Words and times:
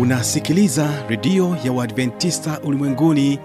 unasikiliza 0.00 0.88
redio 1.08 1.56
ya 1.64 1.72
uadventista 1.72 2.60
ulimwenguni 2.64 3.38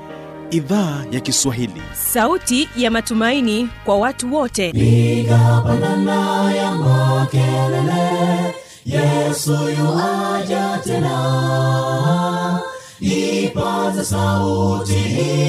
idhaa 0.51 1.03
ya 1.11 1.19
kiswahili. 1.19 1.81
Sauti 1.93 2.69
ya 2.77 2.91
matumaini 2.91 3.69
kwa 3.85 3.97
watu 3.97 4.33
wote. 4.35 4.71
Piga 4.71 5.61
pandana 5.65 6.51
ya 6.53 6.71
makelele 6.71 8.55
yesu 8.85 9.51
yuaja 9.51 10.79
tena. 10.83 12.59
Ipaza 12.99 14.03
sauti 14.05 14.93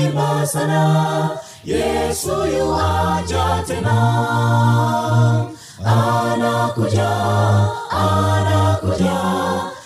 imba 0.04 0.46
sana 0.46 1.30
yesu 1.64 2.28
yuaja 2.58 3.64
tena. 3.66 3.96
Anakuja 5.84 7.10
anakuja 7.90 9.55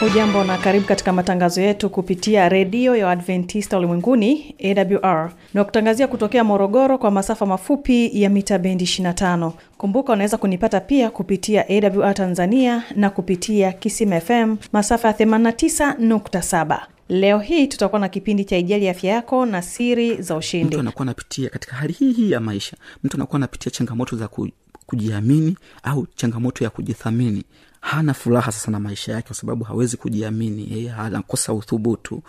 hujambo 0.00 0.44
na 0.44 0.58
karibu 0.58 0.86
katika 0.86 1.12
matangazo 1.12 1.60
yetu 1.62 1.90
kupitia 1.90 2.48
redio 2.48 2.96
ya 2.96 3.10
adventista 3.10 3.78
ulimwenguni 3.78 4.54
awr 4.64 5.32
na 5.54 5.64
kutangazia 5.64 6.06
kutokea 6.08 6.44
morogoro 6.44 6.98
kwa 6.98 7.10
masafa 7.10 7.46
mafupi 7.46 8.22
ya 8.22 8.30
mita 8.30 8.58
bendi 8.58 8.84
25 8.84 9.52
kumbuka 9.78 10.12
unaweza 10.12 10.36
kunipata 10.36 10.80
pia 10.80 11.10
kupitia 11.10 11.64
awr 11.68 12.14
tanzania 12.14 12.82
na 12.96 13.10
kupitia 13.10 13.72
kisima 13.72 14.20
fm 14.20 14.56
masafa 14.72 15.08
ya 15.08 15.14
89.7 15.14 16.78
leo 17.08 17.38
hii 17.38 17.66
tutakuwa 17.66 18.00
na 18.00 18.08
kipindi 18.08 18.44
cha 18.44 18.56
ijali 18.56 18.88
afya 18.88 19.12
yako 19.12 19.46
na 19.46 19.62
siri 19.62 20.22
za 20.22 20.36
ushindi. 20.36 20.66
Mtu 20.68 20.80
anakuwa 20.80 21.02
anapitia 21.02 21.48
katika 21.50 21.76
hali 21.76 21.92
hii 21.92 22.12
hii 22.12 22.30
ya 22.30 22.40
maisha. 22.40 22.76
Mtu 23.04 23.16
anakuwa 23.16 23.36
anapitia 23.36 23.72
changamoto 23.72 24.16
za 24.16 24.28
ku, 24.28 24.48
kujiamini 24.90 25.56
au 25.82 26.06
changamoto 26.16 26.64
ya 26.64 26.70
kujithamini. 26.70 27.44
Hana 27.80 28.14
furaha 28.14 28.52
sasa 28.52 28.70
na 28.70 28.80
maisha 28.80 29.12
yake 29.12 29.26
kwa 29.26 29.36
sababu 29.36 29.64
hawezi 29.64 29.96
kujiamini. 29.96 30.88
Anakosa 30.98 31.52
uthubutu. 31.52 32.22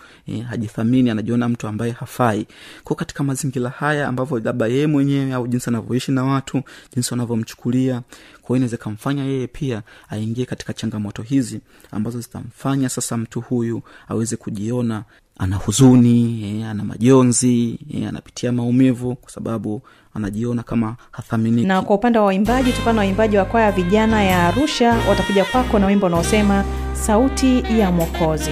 Hajithamini 0.48 1.10
anajiona 1.10 1.48
mtu 1.48 1.68
ambaye 1.68 1.92
hafai. 1.92 2.46
Kwao 2.84 2.96
katika 2.96 3.24
mazingira 3.24 3.70
haya 3.70 4.08
ambavyo 4.08 4.38
labda 4.38 4.66
yeye 4.66 4.86
mwenyewe 4.86 5.32
au 5.32 5.46
jinsi 5.48 5.70
anavyoishi 5.70 6.12
na 6.12 6.24
watu 6.24 6.62
jinsi 6.94 7.10
wanavyomchukulia 7.14 8.02
kwao 8.42 8.56
inaweza 8.56 8.76
ikamfanya 8.76 9.24
yeye 9.24 9.46
pia 9.46 9.82
aingie 10.08 10.44
katika 10.46 10.72
changamoto 10.72 11.22
hizi 11.22 11.60
ambazo 11.90 12.20
zitamfanya 12.20 12.88
sasa 12.88 13.16
mtu 13.16 13.40
huyu 13.40 13.82
aweze 14.08 14.36
kujiona 14.36 15.04
ana 15.38 15.56
huzuni 15.56 16.62
ana 16.64 16.84
majonzi 16.84 17.78
anapitia 18.08 18.52
maumivu 18.52 19.16
kwa 19.16 19.30
sababu 19.30 19.82
anajiona 20.14 20.62
kama 20.62 20.96
hathaminiki. 21.10 21.66
Na 21.68 21.82
kwa 21.82 21.96
upande 21.96 22.18
wa 22.18 22.24
waimbaji 22.24 22.70
tutakuwa 22.70 22.92
na 22.94 23.00
waimbaji 23.00 23.36
wa 23.36 23.44
kwaya 23.44 23.72
vijana 23.72 24.22
ya 24.24 24.48
arusha 24.48 24.94
watakuja 25.08 25.44
kwako 25.44 25.78
na 25.78 25.86
wimbo 25.86 26.06
unaosema 26.06 26.64
sauti 26.92 27.64
ya 27.78 27.90
mwokozi 27.90 28.50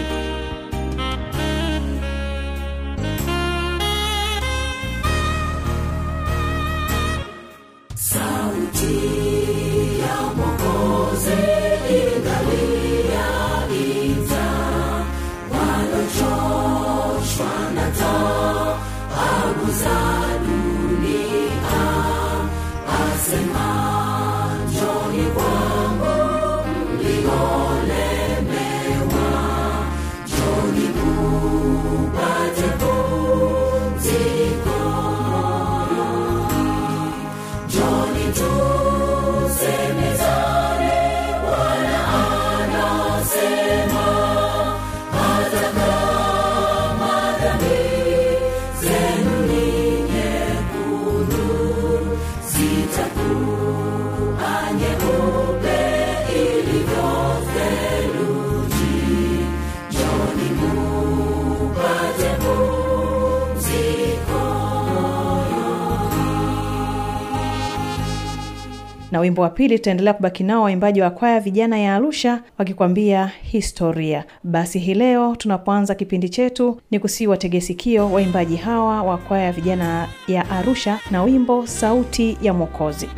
Joni 37.90 38.26
tusemezane, 38.38 40.09
na 69.20 69.22
wimbo 69.25 69.42
wa 69.42 69.50
pili 69.50 69.78
tutaendelea 69.78 70.14
kubaki 70.14 70.44
nao 70.44 70.62
waimbaji 70.62 71.00
wa 71.03 71.10
kwaya 71.10 71.41
vijana 71.41 71.78
ya 71.78 71.94
arusha 71.94 72.42
wakikwambia 72.58 73.26
historia. 73.42 74.25
Basi 74.44 74.78
hii 74.78 74.94
leo 74.94 75.36
tunapoanza 75.36 75.94
kipindi 75.94 76.28
chetu 76.28 76.81
ni 76.91 76.98
kusii 76.98 77.26
wategesikio 77.26 78.12
waimbaji 78.12 78.56
hawa 78.56 79.03
wa 79.03 79.19
kwaya 79.19 79.53
vijana 79.53 80.08
ya 80.28 80.50
arusha 80.50 80.98
na 81.10 81.22
wimbo 81.22 81.66
sauti 81.66 82.38
ya 82.42 82.54
mwokozi. 82.54 83.08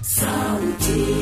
Sauti 0.00 1.21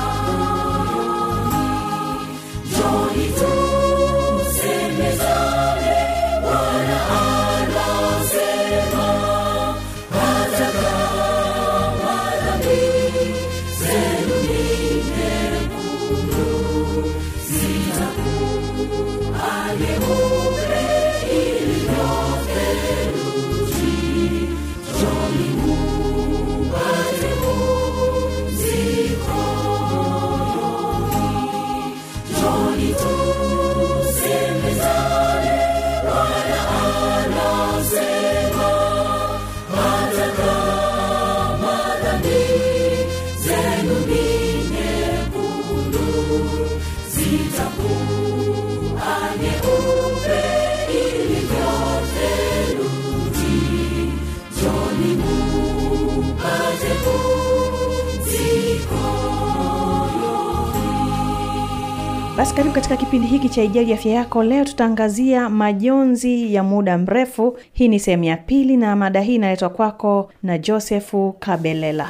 basi 62.41 62.55
karibu 62.55 62.75
katika 62.75 62.97
kipindi 62.97 63.27
hiki 63.27 63.49
cha 63.49 63.63
ijali 63.63 63.93
afya 63.93 64.11
yako. 64.11 64.43
Leo 64.43 64.65
tutaangazia 64.65 65.49
majonzi 65.49 66.53
ya 66.53 66.63
muda 66.63 66.97
mrefu. 66.97 67.57
Hii 67.73 67.87
ni 67.87 67.99
sehemu 67.99 68.23
ya 68.23 68.37
pili 68.37 68.77
na 68.77 68.95
mada 68.95 69.21
hii 69.21 69.35
inaletwa 69.35 69.69
kwako 69.69 70.31
na 70.43 70.57
josefu 70.57 71.35
kabelela 71.39 72.09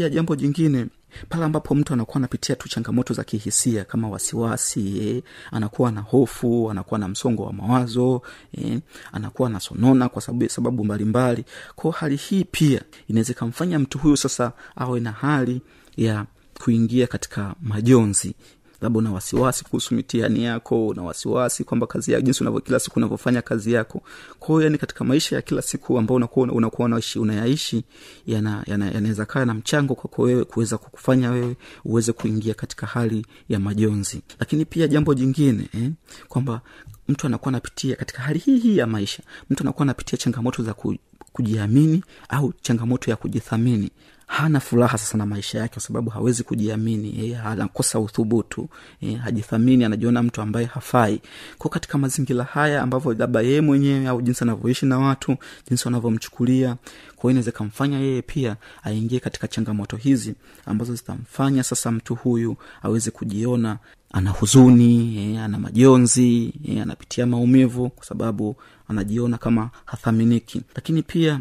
pia 0.00 0.08
jambo 0.08 0.36
jingine 0.36 0.86
pale 1.28 1.44
ambapo 1.44 1.74
mtu 1.74 1.92
anakuwa 1.92 2.16
anapitia 2.16 2.56
tu 2.56 2.68
changamoto 2.68 3.14
za 3.14 3.24
kihisia 3.24 3.84
kama 3.84 4.08
wasiwasi 4.08 5.08
eh, 5.08 5.22
anakuwa 5.50 5.92
na 5.92 6.00
hofu 6.00 6.70
anakuwa 6.70 7.00
na 7.00 7.08
msongo 7.08 7.42
wa 7.44 7.52
mawazo 7.52 8.22
eh, 8.52 8.80
anakuwa 9.12 9.48
anasonona 9.48 10.08
kwa 10.08 10.22
sababu, 10.22 10.48
sababu 10.48 10.84
mbalimbali. 10.84 11.44
Kwao 11.76 11.92
hali 11.92 12.16
hii 12.16 12.44
pia 12.44 12.82
inaweza 13.08 13.32
ikamfanya 13.32 13.78
mtu 13.78 13.98
huyu 13.98 14.16
sasa 14.16 14.52
awe 14.76 15.00
na 15.00 15.12
hali 15.12 15.62
ya 15.96 16.26
kuingia 16.64 17.06
katika 17.06 17.54
majonzi 17.62 18.34
labda 18.80 18.98
una 18.98 19.12
wasiwasi 19.12 19.64
kuhusu 19.64 19.94
mitihani 19.94 20.44
yako 20.44 20.86
una 20.86 21.02
wasiwasi 21.02 21.64
kwamba 21.64 21.86
kazi 21.86 22.12
yako 22.12 22.24
jinsi 22.24 22.42
unavyo 22.44 22.60
kila 22.60 22.78
siku 22.80 22.98
unavyofanya 22.98 23.42
kazi 23.42 23.72
yako. 23.72 24.02
Kwa 24.38 24.48
hiyo 24.48 24.60
yani 24.62 24.78
katika 24.78 25.04
maisha 25.04 25.36
ya 25.36 25.42
kila 25.42 25.62
siku 25.62 25.98
ambao 25.98 26.16
unakuwa 26.16 26.52
unakuwa 26.52 26.86
unaishi 26.86 27.18
unayaishi 27.18 27.84
yana- 28.26 28.62
yana- 28.66 28.90
yanaweza 28.90 29.24
kaa 29.26 29.44
na 29.44 29.54
mchango 29.54 29.94
kwako 29.94 30.22
wewe 30.22 30.44
kuweza 30.44 30.78
kukufanya 30.78 31.30
wewe 31.30 31.56
uweze 31.84 32.12
kuingia 32.12 32.54
katika 32.54 32.86
hali 32.86 33.26
ya 33.48 33.60
majonzi. 33.60 34.22
Lakini 34.38 34.64
pia 34.64 34.88
jambo 34.88 35.14
jingine 35.14 35.68
eh, 35.74 35.90
kwamba 36.28 36.60
mtu 37.08 37.26
anakuwa 37.26 37.48
anapitia 37.48 37.96
katika 37.96 38.22
hali 38.22 38.38
hii 38.38 38.58
hii 38.58 38.76
ya 38.76 38.86
maisha 38.86 39.22
mtu 39.50 39.62
anakuwa 39.62 39.82
anapitia 39.82 40.18
changamoto 40.18 40.62
za 40.62 40.74
ku, 40.74 40.96
kujiamini 41.32 42.04
au 42.28 42.52
changamoto 42.62 43.10
ya 43.10 43.16
kujithamini 43.16 43.90
hana 44.30 44.60
furaha 44.60 44.98
sasa 44.98 45.18
na 45.18 45.26
maisha 45.26 45.58
yake 45.58 45.72
kwa 45.74 45.82
sababu 45.82 46.10
hawezi 46.10 46.42
kujiamini 46.42 47.30
eh, 47.30 47.46
anakosa 47.46 47.98
uthubutu 48.00 48.68
eh, 49.00 49.18
hajithamini 49.18 49.84
anajiona 49.84 50.22
mtu 50.22 50.42
ambaye 50.42 50.66
hafai. 50.66 51.20
Ko 51.58 51.68
katika 51.68 51.98
mazingira 51.98 52.44
haya 52.44 52.82
ambavyo 52.82 53.14
labda 53.14 53.40
yeye 53.40 53.60
mwenyewe 53.60 54.06
au 54.08 54.22
jinsi 54.22 54.44
anavyoishi 54.44 54.86
na 54.86 54.98
watu 54.98 55.36
jinsi 55.68 55.84
wanavyomchukulia 55.88 56.76
kwao 57.16 57.30
inaweza 57.30 57.50
ikamfanya 57.50 57.98
yeye 57.98 58.22
pia 58.22 58.56
aingie 58.82 59.20
katika 59.20 59.48
changamoto 59.48 59.96
hizi 59.96 60.34
ambazo 60.66 60.94
zitamfanya 60.94 61.62
sasa 61.62 61.90
mtu 61.90 62.14
huyu 62.14 62.56
aweze 62.82 63.10
kujiona 63.10 63.78
ana 64.12 64.30
huzuni 64.30 65.18
eh, 65.34 65.42
ana 65.42 65.58
majonzi 65.58 66.52
eh, 66.68 66.82
anapitia 66.82 67.26
maumivu 67.26 67.88
kwa 67.90 68.04
sababu 68.06 68.56
anajiona 68.88 69.38
kama 69.38 69.70
hathaminiki. 69.84 70.62
Lakini 70.74 71.02
pia 71.02 71.40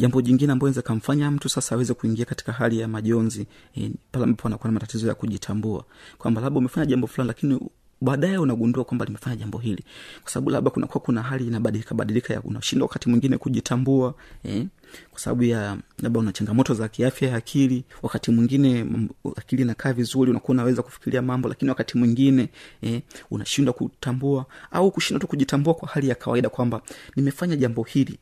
jambo 0.00 0.20
jingine 0.22 0.52
ambayo 0.52 0.68
inaweza 0.68 0.82
kamfanya 0.82 1.30
mtu 1.30 1.48
sasa 1.48 1.74
aweze 1.74 1.94
kuingia 1.94 2.24
katika 2.24 2.52
hali 2.52 2.78
ya 2.78 2.88
majonzi 2.88 3.46
e, 3.76 3.90
pale 4.12 4.24
ambapo 4.24 4.48
anakuwa 4.48 4.68
na 4.68 4.72
matatizo 4.74 5.08
ya 5.08 5.14
kujitambua. 5.14 5.84
Kwamba 6.18 6.40
labda 6.40 6.58
umefanya 6.58 6.86
jambo 6.86 7.06
fulani 7.06 7.28
lakini 7.28 7.60
baadaye 8.00 8.38
unagundua 8.38 8.84
kwamba 8.84 9.04
limefanya 9.04 9.36
jambo 9.36 9.58
hili. 9.58 9.84
Kwa 10.22 10.30
sababu 10.32 10.50
labda 10.50 10.70
kunakuwa 10.70 11.00
kuna 11.04 11.22
hali 11.22 11.46
inabadilika 11.46 11.94
badilika 11.94 12.40
unashindwa 12.44 12.86
wakati 12.88 13.08
mwingine 13.08 13.38
kujitambua 13.38 14.14
eh, 14.44 14.66
kwa 15.10 15.20
sababu 15.20 15.42
ya 15.42 15.78
labda 16.02 16.20
una 16.20 16.32
changamoto 16.32 16.74
za 16.74 16.88
kiafya 16.88 17.28
ya 17.28 17.36
akili 17.36 17.84
wakati 18.02 18.30
mwingine 18.30 18.86
akili 19.36 19.62
inakaa 19.62 19.92
vizuri 19.92 20.30
unakuwa 20.30 20.50
unaweza 20.54 20.82
kufikiria 20.82 21.22
mambo 21.22 21.48
lakini 21.48 21.68
wakati 21.68 21.98
mwingine 21.98 22.48
eh, 22.82 23.02
unashindwa 23.30 23.74
kutambua 23.74 24.46
au 24.70 24.90
kushindwa 24.90 25.20
tu 25.20 25.26
kujitambua 25.26 25.74
kwa 25.74 25.88
hali 25.88 26.08
ya 26.08 26.14
kawaida 26.14 26.48
kwamba 26.48 26.82
nimefanya 27.16 27.56
jambo 27.56 27.82
hili 27.82 28.18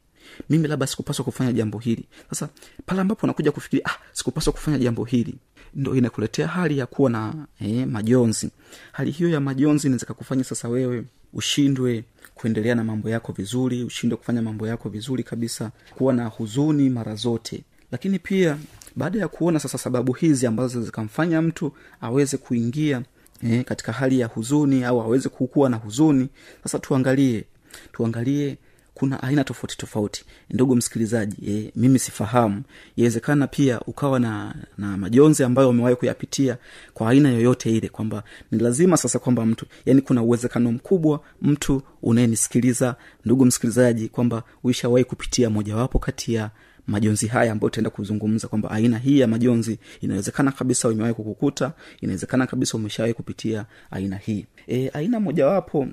mimi 0.51 0.69
labda 0.69 0.87
sikupaswa 0.87 1.25
kufanya 1.25 1.53
jambo 1.53 1.79
hili. 1.79 2.05
Sasa 2.31 2.49
pale 2.87 3.01
ambapo 3.01 3.27
unakuja 3.27 3.53
kufikiria 3.53 3.87
ah, 3.87 3.99
sikupaswa 4.13 4.53
kufanya 4.53 4.79
jambo 4.79 5.05
hili 5.05 5.35
ndo 5.75 5.95
inakuletea 5.97 6.49
hali 6.49 6.79
ya 6.79 6.87
kuwa 6.87 7.11
na 7.11 7.47
eh, 7.61 7.87
majonzi. 7.87 8.51
Hali 8.93 9.11
hiyo 9.11 9.31
ya 9.31 9.41
majonzi 9.41 9.87
inaweza 9.87 10.07
kakufanya 10.07 10.45
sasa 10.45 10.69
wewe 10.69 11.05
ushindwe 11.33 12.05
kuendelea 12.35 12.75
na 12.75 12.85
mambo 12.85 13.09
yako 13.11 13.33
vizuri 13.33 13.85
ushindwe 13.85 14.17
kufanya 14.17 14.43
mambo 14.43 14.67
yako 14.69 14.89
vizuri 14.89 15.23
kabisa 15.23 15.71
kuwa 15.97 16.13
na 16.13 16.27
huzuni 16.27 16.91
mara 16.91 17.15
zote. 17.15 17.63
Lakini 17.93 18.19
pia 18.19 18.59
baada 18.97 19.19
ya 19.19 19.29
kuona 19.29 19.59
sasa 19.61 19.79
sababu 19.79 20.13
hizi 20.13 20.47
ambazo 20.47 20.83
zikamfanya 20.83 21.43
mtu 21.43 21.73
aweze 22.01 22.37
kuingia 22.37 23.03
eh, 23.43 23.65
katika 23.65 23.93
hali 23.93 24.21
ya 24.21 24.27
huzuni 24.27 24.85
au 24.85 25.01
aweze 25.01 25.29
kukuwa 25.29 25.71
na 25.71 25.77
huzuni 25.77 26.29
sasa 26.63 26.79
tuangalie 26.79 27.45
tuangalie 27.93 28.57
kuna 28.99 29.23
aina 29.23 29.45
tofauti 29.45 29.77
tofauti. 29.77 30.25
Ndugu 30.51 30.77
msikilizaji 30.77 31.37
e, 31.51 31.73
mimi 31.77 31.99
sifahamu. 31.99 32.63
Iwezekana 32.97 33.47
pia 33.47 33.81
ukawa 33.81 34.21
na 34.21 34.55
na 34.79 34.97
majonzi 34.97 35.45
ambayo 35.45 35.69
umewahi 35.71 35.97
kuyapitia 35.97 36.57
kwa 36.95 37.11
aina 37.11 37.31
yoyote 37.31 37.71
ile 37.77 37.89
kwamba 37.89 38.23
ni 38.51 38.59
lazima 38.59 38.97
sasa 38.97 39.19
kwamba 39.19 39.47
mtu 39.47 39.67
yani 39.87 40.01
kuna 40.01 40.23
uwezekano 40.23 40.73
mkubwa 40.73 41.21
mtu 41.43 41.83
unayenisikiliza 42.03 42.97
ndugu 43.25 43.45
msikilizaji 43.45 44.09
kwamba 44.09 44.43
uishawahi 44.65 45.05
kupitia 45.05 45.51
mojawapo 45.51 45.99
kati 45.99 46.35
ya 46.35 46.51
majonzi 46.87 47.27
haya 47.27 47.53
ambayo 47.53 47.67
utaenda 47.67 47.91
kuzungumza 47.91 48.49
kwamba 48.49 48.71
aina 48.71 48.99
hii 48.99 49.19
ya 49.19 49.27
majonzi 49.27 49.79
inawezekana 50.01 50.53
kabisa 50.53 50.89
umewahi 50.89 51.15
kukukuta 51.15 51.73
inawezekana 52.01 52.47
kabisa 52.47 52.77
umeshawahi 52.77 53.15
kupitia 53.15 53.67
aina 53.91 54.17
hii. 54.17 54.47
E, 54.69 54.89
aina 54.95 55.21
mojawapo 55.21 55.89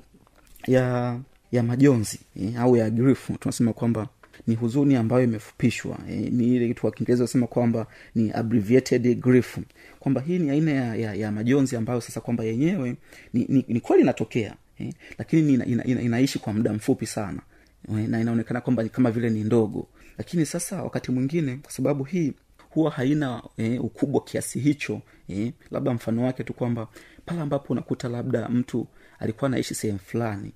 ya 0.66 1.18
ya 1.52 1.62
majonzi 1.62 2.20
eh, 2.36 2.60
au 2.60 2.76
ya 2.76 2.90
grief 2.90 3.30
tunasema 3.40 3.72
kwamba 3.72 4.08
ni 4.46 4.54
huzuni 4.54 4.96
ambayo 4.96 5.24
imefupishwa 5.24 5.98
eh, 6.10 6.32
ni 6.32 6.56
ile 6.56 6.68
kitu 6.68 6.90
kiingereza 6.90 7.24
usema 7.24 7.46
kwamba 7.46 7.86
ni 8.14 8.30
abbreviated 8.32 9.20
grief. 9.20 9.58
Kwamba 10.00 10.20
hii 10.20 10.38
ni 10.38 10.50
aina 10.50 10.70
ya, 10.72 10.96
ya, 10.96 11.14
ya 11.14 11.32
majonzi 11.32 11.76
ambayo 11.76 12.00
sasa 12.00 12.20
kwamba 12.20 12.44
yenyewe 12.44 12.96
ni, 13.32 13.46
ni, 13.48 13.64
ni 13.68 13.80
kweli 13.80 14.02
inatokea 14.02 14.54
eh, 14.78 14.92
lakini 15.18 15.54
ina, 15.54 15.66
ina, 15.66 15.84
ina, 15.84 16.00
inaishi 16.02 16.38
kwa 16.38 16.52
muda 16.52 16.72
mfupi 16.72 17.06
sana 17.06 17.40
eh, 17.88 18.08
na 18.08 18.20
inaonekana 18.20 18.60
kwamba 18.60 18.84
kama 18.88 19.10
vile 19.10 19.30
ni 19.30 19.44
ndogo. 19.44 19.88
Lakini 20.18 20.46
sasa 20.46 20.82
wakati 20.82 21.12
mwingine 21.12 21.56
kwa 21.56 21.72
sababu 21.72 22.04
hii 22.04 22.32
huwa 22.70 22.90
haina 22.90 23.42
eh, 23.56 23.84
ukubwa 23.84 24.20
kiasi 24.24 24.60
hicho 24.60 25.00
eh, 25.28 25.52
labda 25.70 25.94
mfano 25.94 26.22
wake 26.24 26.44
tu 26.44 26.54
kwamba 26.54 26.88
pale 27.26 27.40
ambapo 27.40 27.72
unakuta 27.72 28.08
labda 28.08 28.48
mtu 28.48 28.86
alikuwa 29.18 29.46
anaishi 29.46 29.74
sehemu 29.74 29.98
fulani 29.98 30.52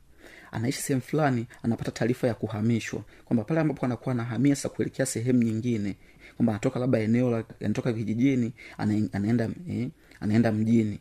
anaishi 0.53 0.83
sehemu 0.83 1.03
fulani 1.03 1.47
anapata 1.63 1.91
taarifa 1.91 2.27
ya 2.27 2.35
kuhamishwa. 2.35 3.03
Kwamba 3.25 3.45
pale 3.45 3.61
ambapo 3.61 3.87
anakuwa 3.87 4.15
anahamia 4.15 4.57
sasa 4.57 4.69
kuelekea 4.69 5.07
sehemu 5.07 5.43
nyingine. 5.43 5.97
Kwamba 6.37 6.53
anatoka 6.53 6.81
labda 6.81 6.99
eneo 6.99 7.31
la 7.31 7.45
anatoka 7.65 7.93
vijijini 7.93 8.53
ana, 8.79 9.09
anaenda 9.13 9.49
eh, 9.71 9.89
anaenda 10.21 10.53
mjini. 10.53 10.99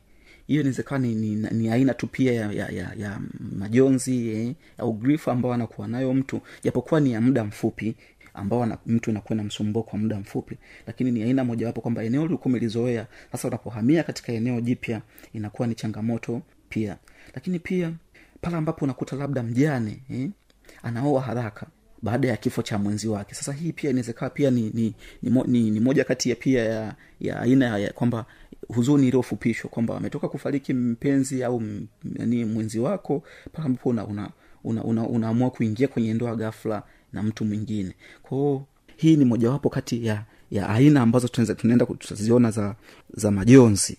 Hiyo 0.47 0.61
inawezekana 0.61 1.07
ni, 1.07 1.15
ni, 1.15 1.35
ni 1.51 1.69
aina 1.69 1.93
tu 1.93 2.07
pia 2.07 2.33
ya, 2.33 2.51
ya, 2.51 2.69
ya, 2.69 2.93
ya 2.97 3.19
majonzi 3.57 4.29
eh, 4.29 4.53
au 4.77 4.93
grifu 4.93 5.31
ambao 5.31 5.53
anakuwa 5.53 5.87
nayo 5.87 6.13
mtu. 6.13 6.41
Japokuwa 6.63 6.99
ni 6.99 7.11
ya 7.11 7.21
muda 7.21 7.43
mfupi 7.43 7.95
ambao 8.33 8.65
na, 8.65 8.77
mtu 8.85 9.09
inakuwa 9.09 9.33
inamsumbua 9.35 9.83
kwa 9.83 9.99
muda 9.99 10.19
mfupi. 10.19 10.57
Lakini 10.87 11.11
ni 11.11 11.23
aina 11.23 11.43
mojawapo 11.43 11.81
kwamba 11.81 12.03
eneo 12.03 12.21
ulikuwa 12.23 12.45
umelizoea 12.45 13.07
sasa 13.31 13.47
unapohamia 13.47 14.03
katika 14.03 14.33
eneo 14.33 14.61
jipya 14.61 15.01
inakuwa 15.33 15.67
ni 15.67 15.75
changamoto 15.75 16.41
pia. 16.69 16.97
Lakini 17.35 17.59
pia 17.59 17.91
pale 18.41 18.58
ambapo 18.58 18.86
unakuta 18.86 19.15
labda 19.15 19.43
mjane 19.43 20.03
eh, 20.10 20.29
anaoa 20.84 21.22
haraka 21.22 21.67
baada 22.01 22.27
ya 22.27 22.38
kifo 22.38 22.62
cha 22.62 22.77
mwenzi 22.77 23.08
wake 23.08 23.36
sasa 23.36 23.53
hii 23.53 23.72
pia 23.72 23.89
inawezekawa 23.89 24.29
pia 24.29 24.51
ni 24.51 24.62
ni, 24.74 24.93
ni, 25.24 25.43
ni 25.48 25.72
ni 25.72 25.79
moja 25.79 26.03
kati 26.03 26.29
ya 26.29 26.36
pia 26.36 26.63
ya, 26.65 26.96
ya 27.19 27.39
aina 27.39 27.91
kwamba 27.93 28.25
huzuni 28.67 29.08
iliyofupishwa 29.08 29.69
kwamba 29.69 29.98
ametoka 29.98 30.27
kufariki 30.27 30.74
mpenzi 30.74 31.43
au 31.43 31.62
ni 32.03 32.46
mwenzi 32.46 32.79
wako 32.79 33.24
pale 33.51 33.65
ambapo 33.65 33.89
una, 33.89 34.05
una, 34.08 34.29
una, 34.63 34.84
una, 34.84 35.08
unaamua 35.08 35.50
kuingia 35.50 35.88
kwenye 35.88 36.13
ndoa 36.13 36.36
ghafla 36.36 36.84
na 37.13 37.24
mtu 37.24 37.46
mwingine 37.46 37.93
kwao 38.24 38.65
hii 38.96 39.15
ni 39.15 39.25
mojawapo 39.25 39.69
kati 39.69 40.05
ya 40.05 40.24
ya 40.51 40.69
aina 40.69 41.01
ambazo 41.01 41.27
tunaenda 41.27 41.86
tutaziona 41.86 42.51
za 42.51 42.75
za 43.13 43.31
majonzi 43.31 43.98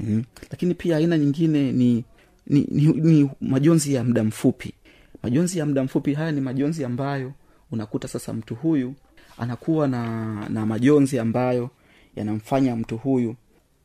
mm. 0.00 0.24
lakini 0.50 0.74
pia 0.74 0.96
aina 0.96 1.18
nyingine 1.18 1.72
ni 1.72 2.04
ni, 2.46 2.66
ni, 2.70 2.86
ni 2.86 3.30
majonzi 3.40 3.94
ya 3.94 4.04
muda 4.04 4.24
mfupi. 4.24 4.74
Majonzi 5.22 5.58
ya 5.58 5.66
muda 5.66 5.84
mfupi 5.84 6.14
haya 6.14 6.32
ni 6.32 6.40
majonzi 6.40 6.84
ambayo 6.84 7.32
unakuta 7.70 8.08
sasa 8.08 8.32
mtu 8.32 8.54
huyu 8.54 8.94
anakuwa 9.38 9.88
na 9.88 10.48
na 10.48 10.66
majonzi 10.66 11.18
ambayo 11.18 11.70
yanamfanya 12.16 12.76
mtu 12.76 12.96
huyu 12.96 13.36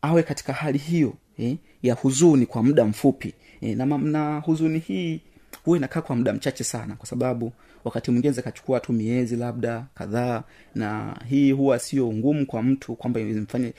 awe 0.02 0.24
katika 0.24 0.54
hali 0.54 0.78
hiyo 0.78 1.14
eh, 1.38 1.58
ya 1.84 1.94
huzuni 1.94 2.46
kwa 2.46 2.64
muda 2.64 2.86
mfupi. 2.86 3.34
Eh, 3.62 3.78
na, 3.78 3.86
na 3.86 4.40
huzuni 4.40 4.80
hii 4.80 5.22
huwa 5.66 5.78
inakaa 5.78 6.02
kwa 6.02 6.16
muda 6.16 6.34
mchache 6.34 6.64
sana 6.64 6.96
kwa 6.96 7.08
sababu 7.08 7.54
wakati 7.84 8.12
mwingine 8.12 8.34
zikachukua 8.34 8.80
tu 8.80 8.94
miezi 8.94 9.36
labda 9.36 9.86
kadhaa 9.96 10.44
na 10.76 11.18
hii 11.30 11.52
huwa 11.52 11.80
sio 11.80 12.14
ngumu 12.14 12.46
kwa 12.46 12.64
mtu 12.64 12.96
kwamba 12.96 13.20
imfanye 13.20 13.74